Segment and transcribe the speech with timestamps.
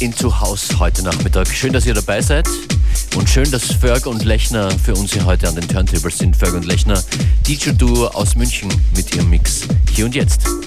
[0.00, 1.48] Into House heute Nachmittag.
[1.48, 2.46] Schön, dass ihr dabei seid
[3.16, 6.36] und schön, dass Ferg und Lechner für uns hier heute an den Turntables sind.
[6.36, 7.02] Ferg und Lechner,
[7.46, 9.62] DJ-Duo aus München mit ihrem Mix.
[9.90, 10.57] Hier und jetzt.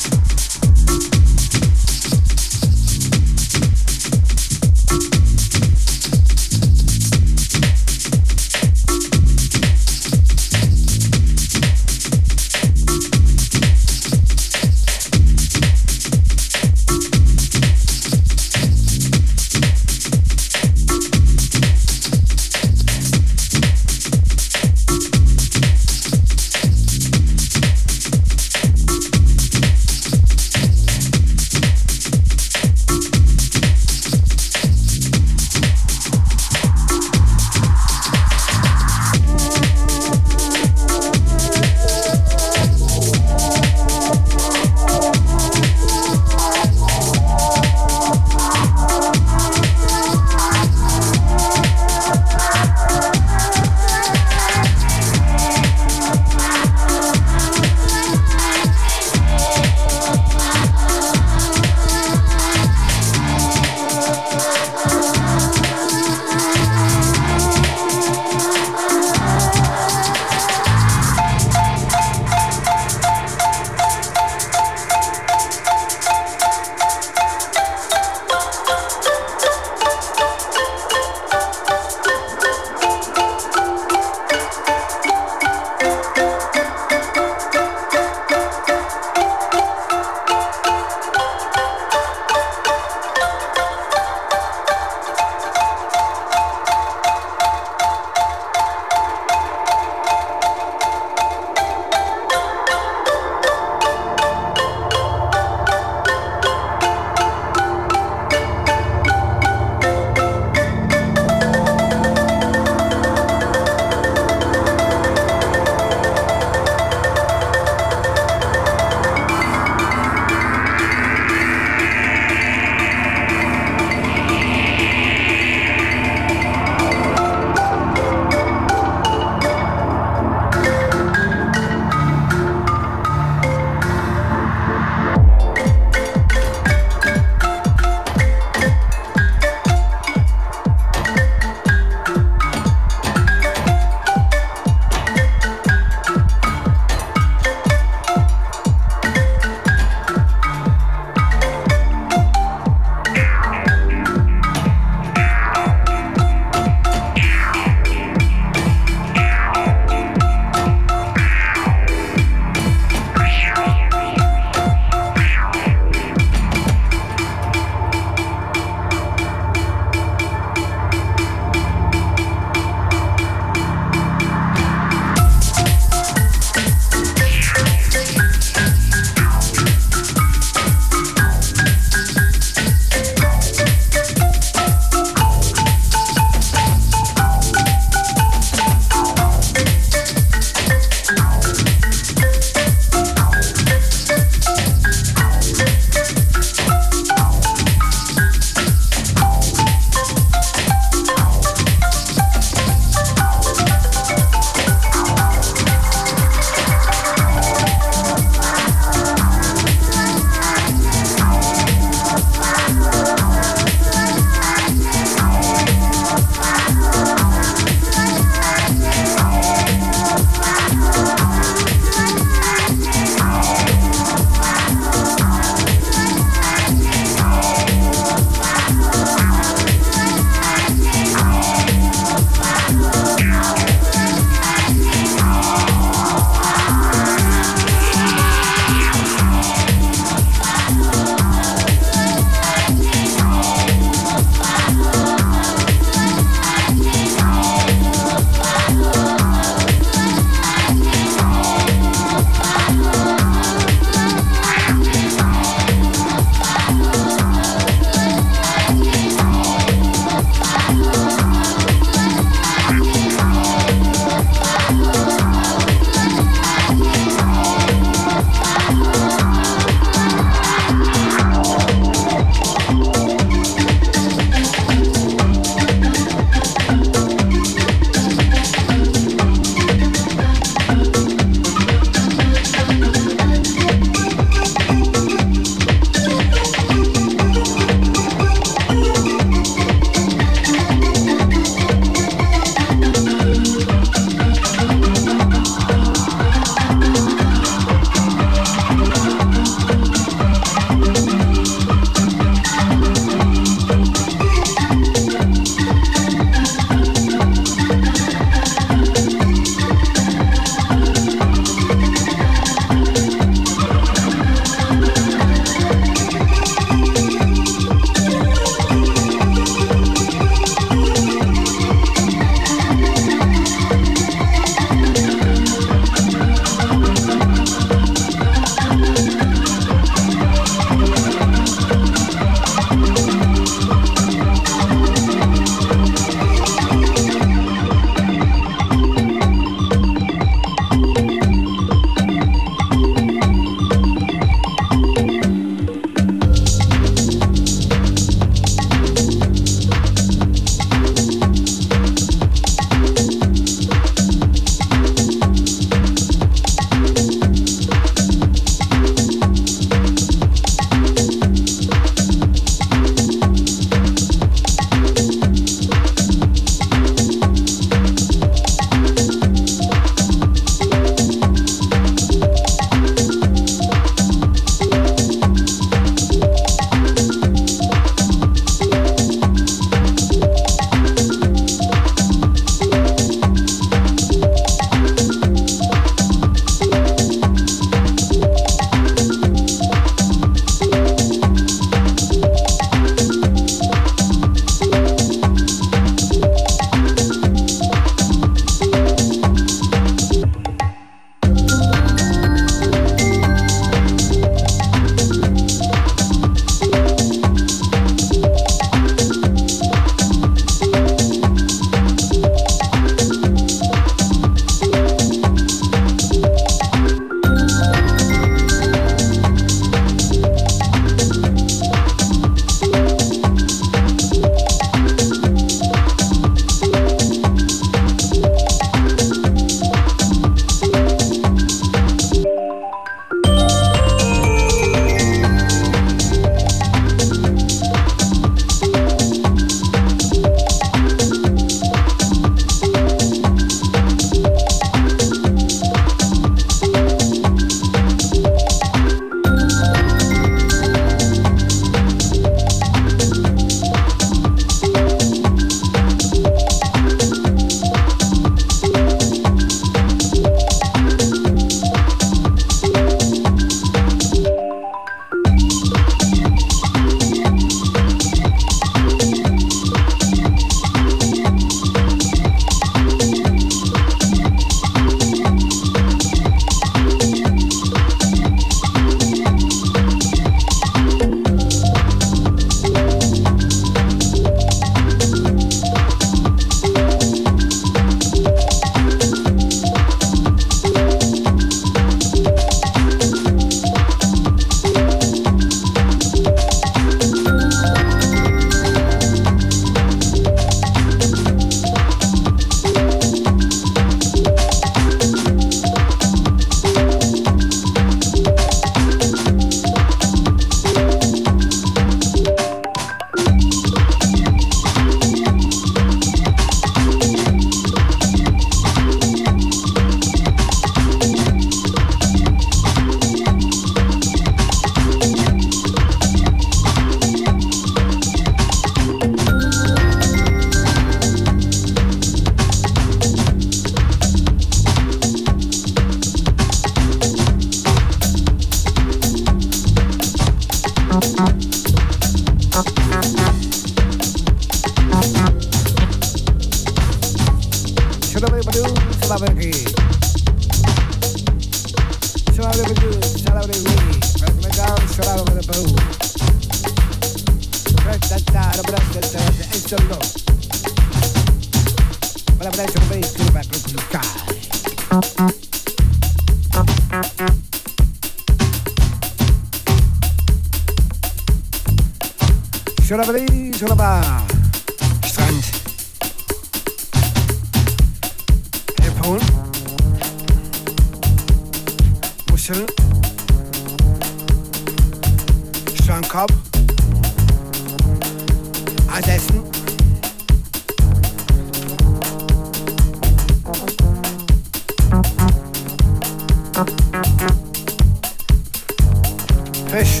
[599.70, 600.00] Fish.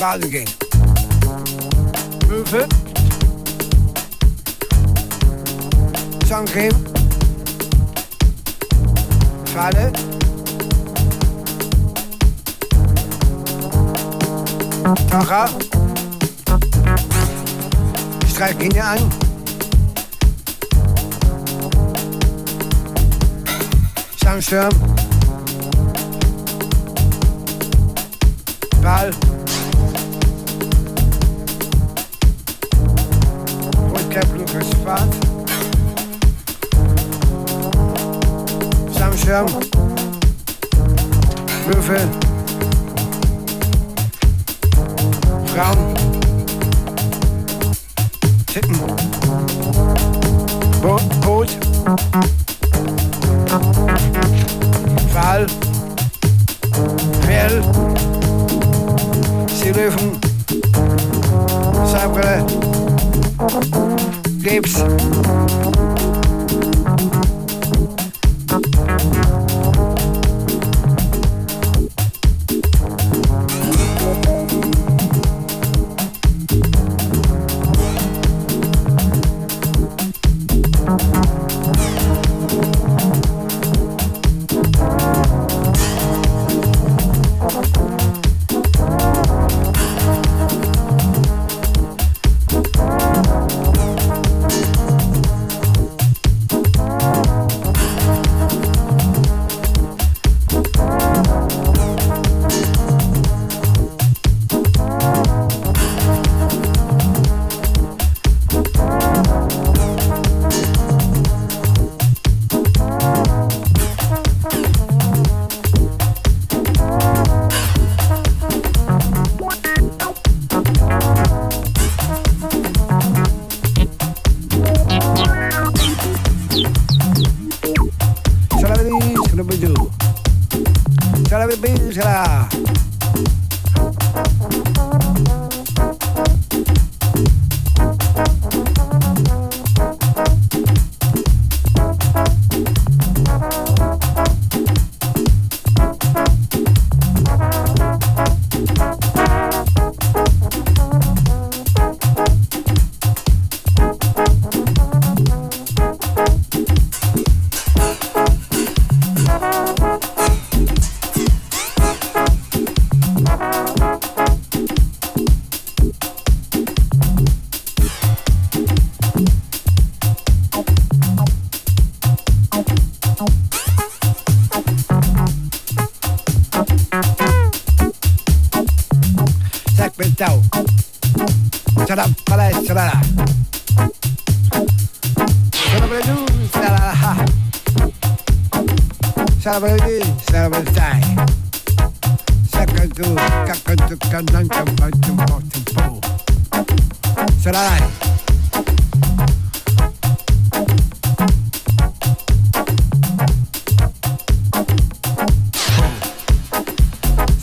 [0.00, 0.50] Baden gehen.
[2.26, 2.66] Möwe.
[6.28, 6.74] Sonnencreme.
[9.54, 9.92] Falle.
[15.10, 15.48] Tacher.
[18.28, 19.29] Streik ihn an.
[24.38, 24.70] Schirm.
[28.80, 29.10] Ball.
[33.90, 35.14] Rotcap Lukas Fahrt.
[38.96, 39.46] Samschirm.
[41.66, 42.08] Würfel.
[45.46, 45.78] Frauen.
[48.46, 48.78] Titten.
[50.80, 51.48] Bo Boot.
[59.72, 60.18] Löwen,
[61.86, 62.44] Sabre,
[64.42, 64.82] Krebs.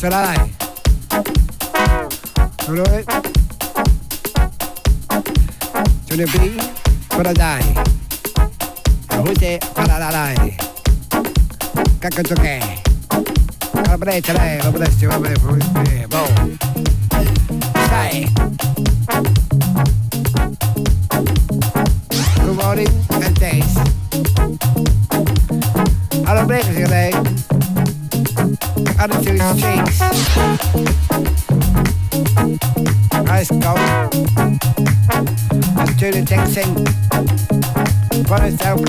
[0.09, 0.37] Sarai.
[2.69, 2.85] Roy.
[2.87, 3.03] Eh,
[6.07, 6.57] Johnny B.
[7.09, 7.63] Paradai.
[9.11, 10.55] Jose Paradai.
[11.99, 12.59] Caca Jockey.
[13.83, 16.07] God bless you, God bless you, God bless you.
[16.07, 16.57] Boom.
[17.75, 18.31] Sai.
[22.45, 23.73] Good morning and thanks.
[26.23, 27.36] Hello, bless you,
[29.07, 30.01] got it till it's changed.
[33.25, 33.73] Let's go.
[35.75, 35.93] Let's
[38.65, 38.79] out.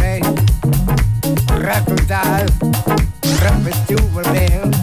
[1.62, 2.50] Rap with the.
[3.42, 4.77] Rap is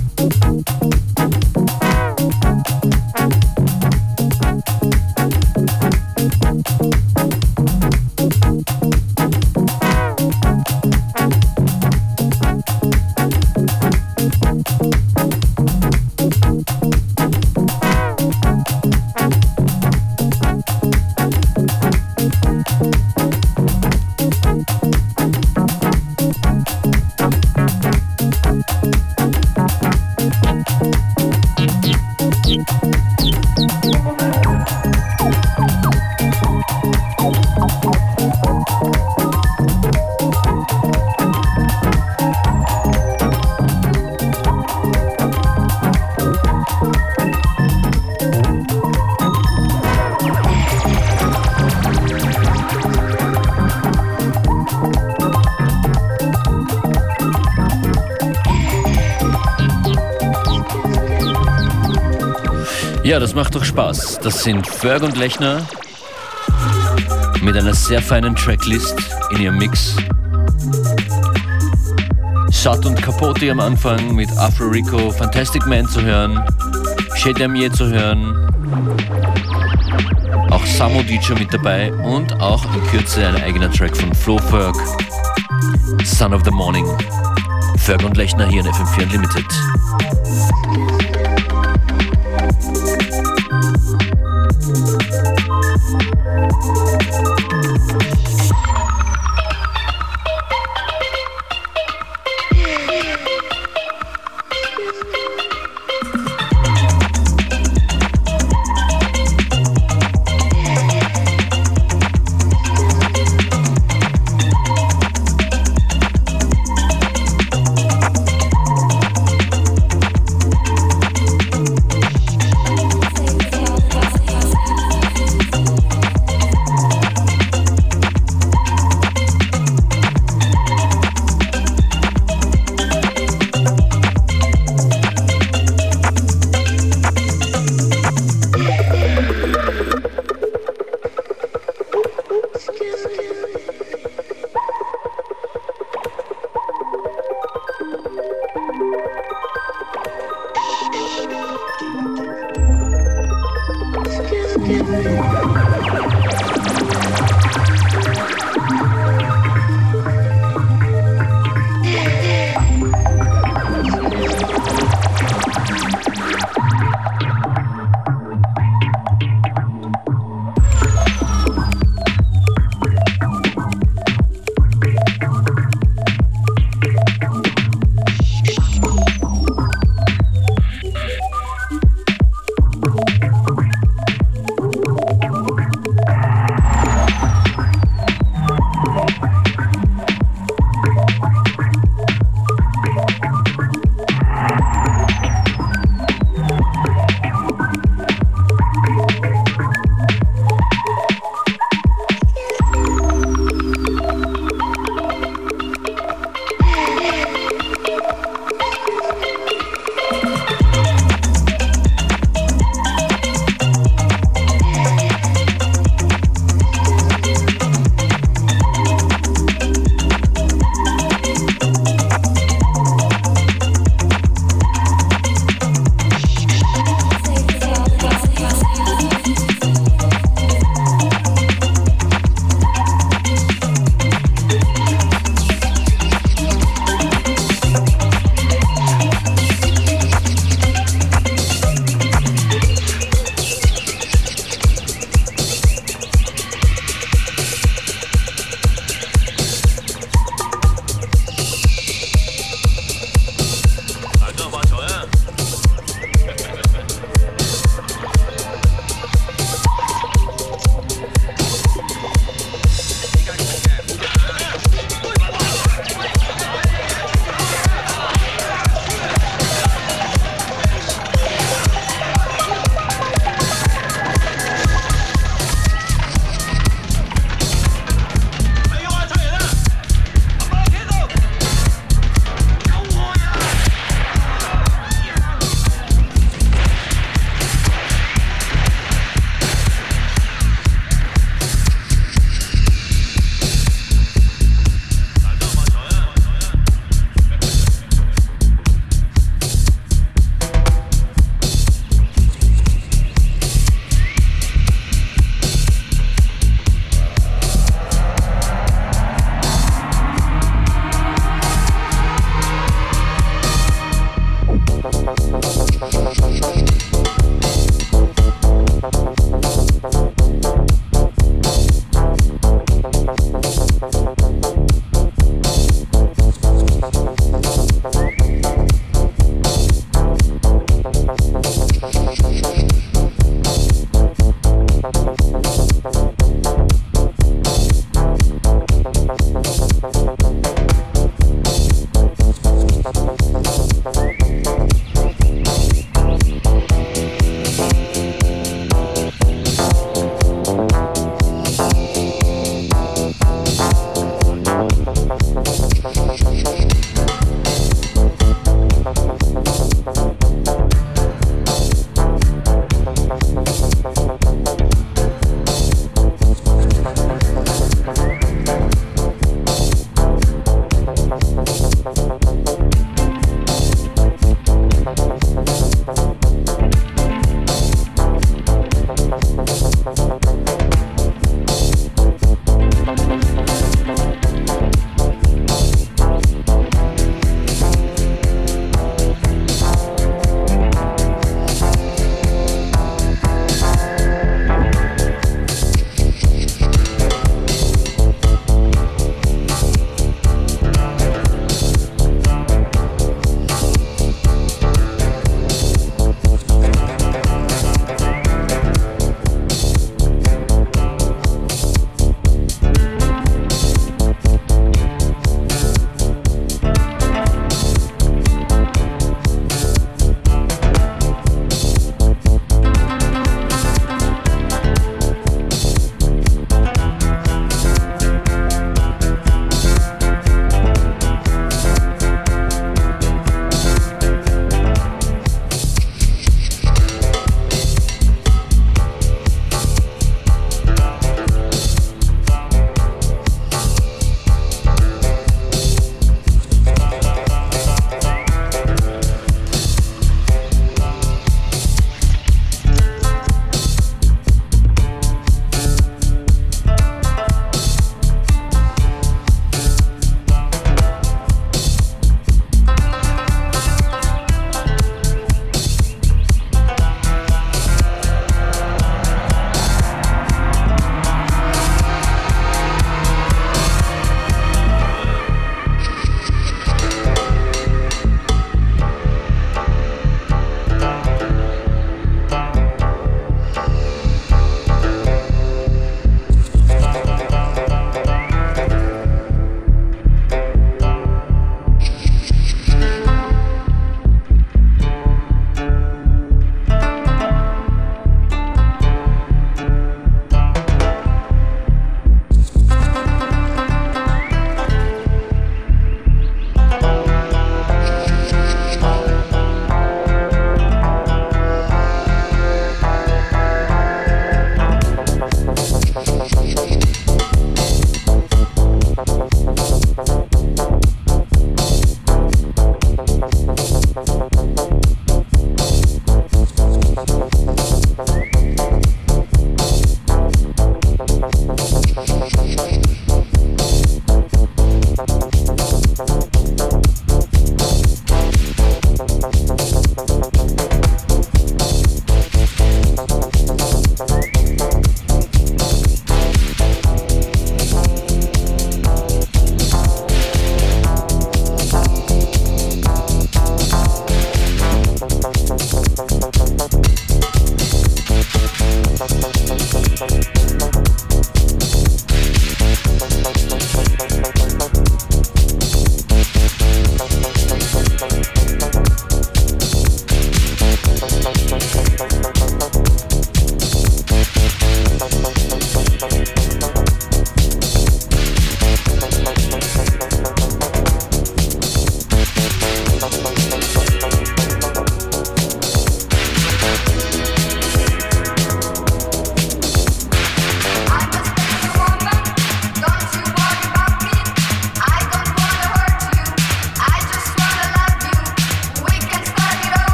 [63.20, 64.20] das macht doch Spaß.
[64.22, 65.66] Das sind Ferg und Lechner
[67.42, 68.94] mit einer sehr feinen Tracklist
[69.33, 69.94] in ihrem Mix.
[72.48, 76.42] Sat und Capote am Anfang mit Afro Rico, Fantastic Man zu hören,
[77.16, 78.35] Shedamier zu hören,
[80.50, 84.76] auch Samo DJ mit dabei und auch in Kürze ein eigener Track von Flo Ferg,
[86.04, 86.87] Son of the Morning.
[87.76, 89.69] Ferg und Lechner hier in FM4 Unlimited.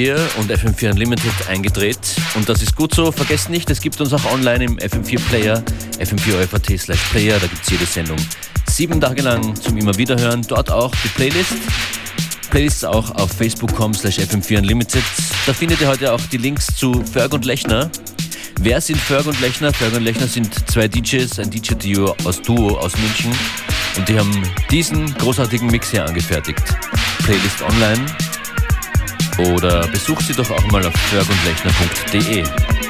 [0.00, 1.98] FM4 und FM4 Unlimited eingedreht
[2.34, 3.12] und das ist gut so.
[3.12, 5.62] Vergesst nicht, es gibt uns auch online im FM4 Player,
[5.98, 8.16] fm4.at slash player, da gibt es jede Sendung
[8.66, 10.42] sieben Tage lang zum immer wiederhören.
[10.48, 11.54] Dort auch die Playlist.
[12.50, 15.02] Playlists auch auf facebook.com slash fm4 unlimited.
[15.46, 17.90] Da findet ihr heute auch die Links zu Ferg und Lechner.
[18.60, 19.72] Wer sind Ferg und Lechner?
[19.72, 23.32] Ferg und Lechner sind zwei DJs, ein DJ-Duo aus Duo aus München.
[23.98, 26.62] Und die haben diesen großartigen Mix hier angefertigt.
[27.24, 28.06] Playlist online
[29.40, 32.89] oder besucht sie doch auch mal auf fergundlechner.de.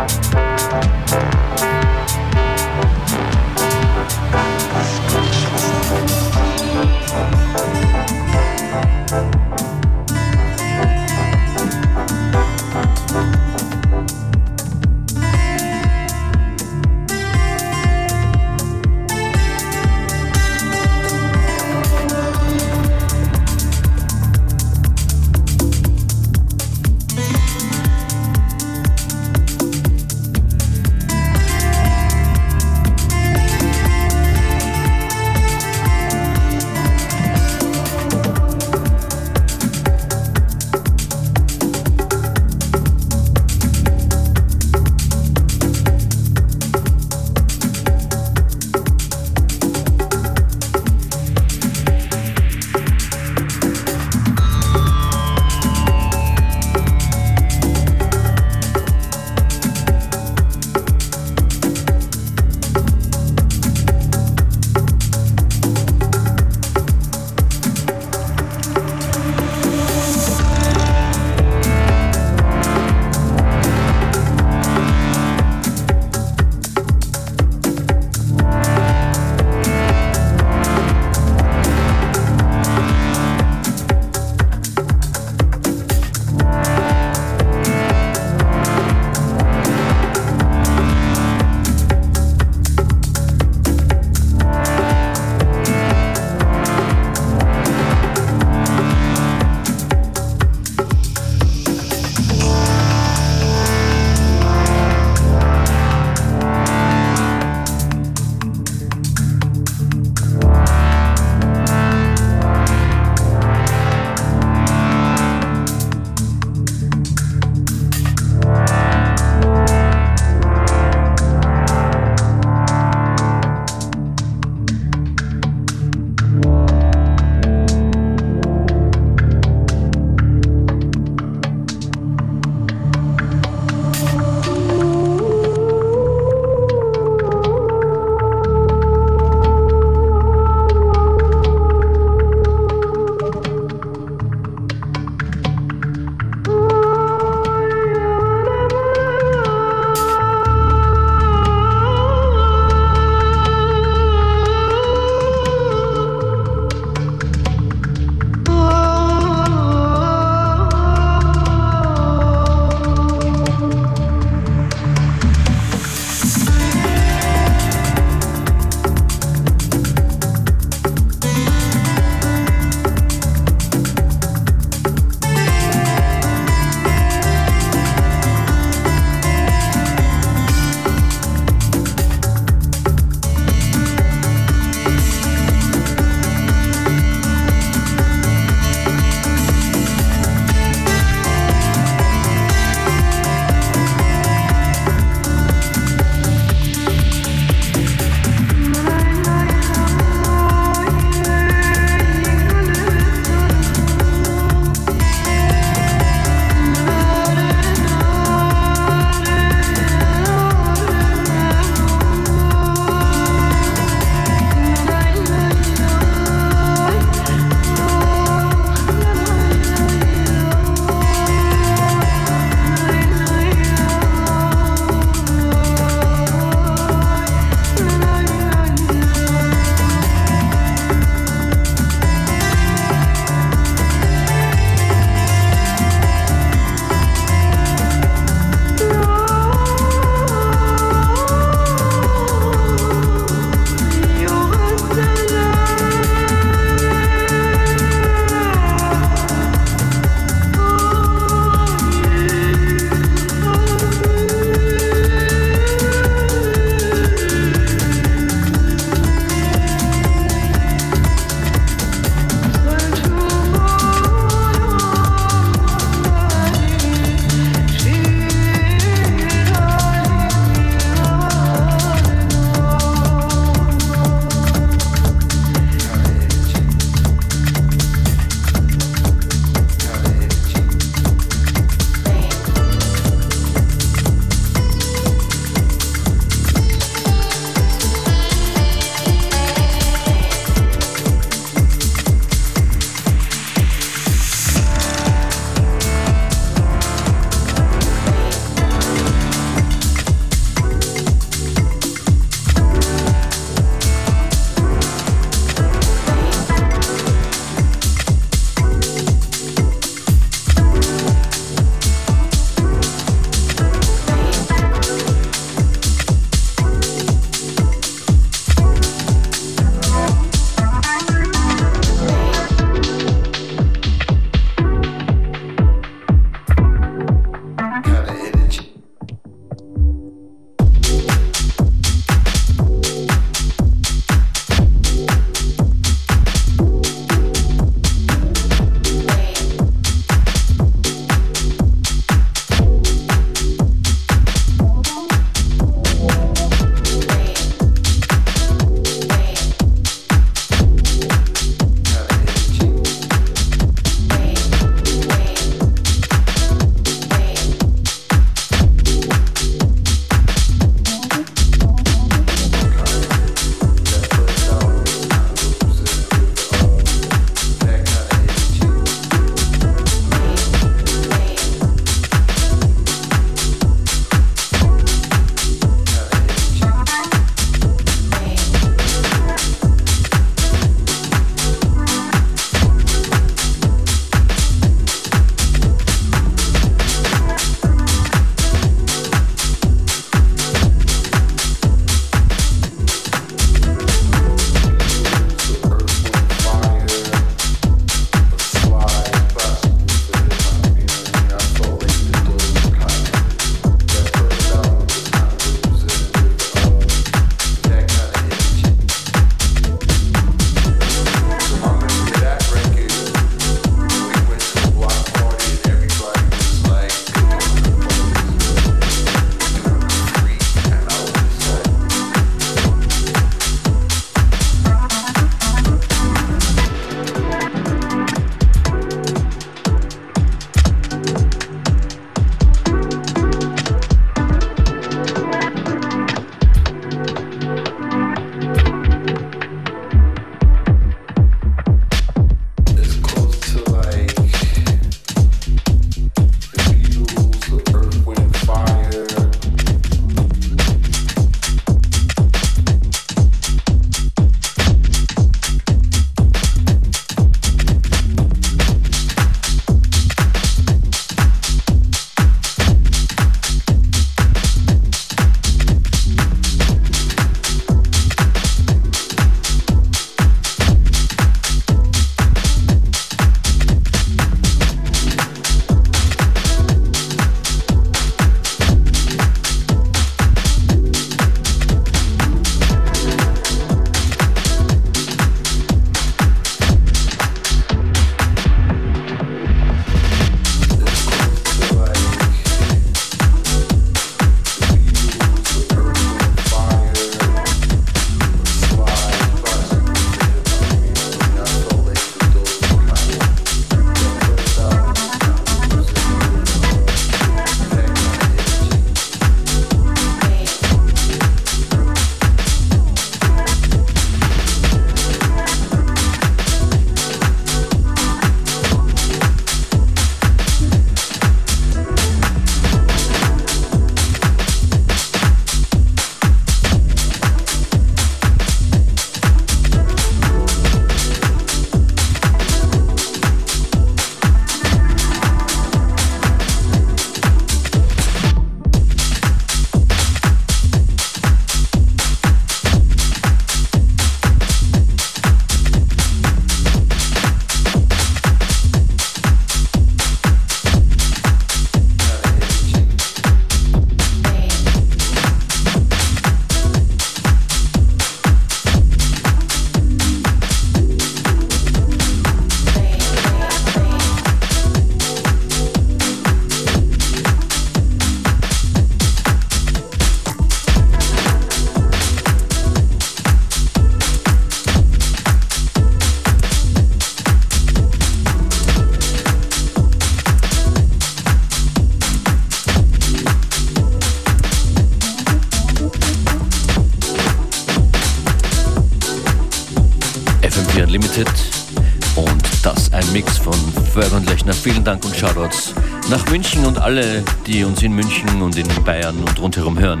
[596.30, 600.00] München und alle, die uns in München und in Bayern und rundherum hören.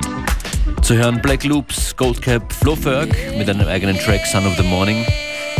[0.82, 3.08] Zu hören Black Loops, Goldcap, Flo Ferg
[3.38, 5.06] mit einem eigenen Track Son of the Morning,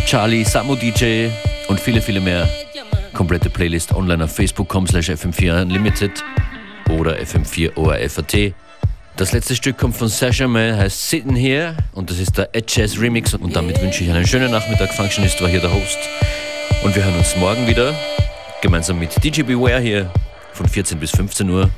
[0.04, 1.28] Charlie, Samu DJ
[1.68, 2.46] und viele, viele mehr.
[3.14, 6.22] Komplette Playlist online auf facebook.com slash fm4 unlimited
[6.90, 8.54] oder fm4orf.at.
[9.16, 13.00] Das letzte Stück kommt von Saint-Germain, heißt Sitting Here und das ist der Ed Jazz
[13.00, 14.92] Remix und damit wünsche ich einen schönen Nachmittag.
[14.92, 15.98] Functionist war hier der Host
[16.84, 17.94] und wir hören uns morgen wieder
[18.60, 20.10] gemeinsam mit DJ Beware hier
[20.59, 21.70] von 14 bis 15 Uhr.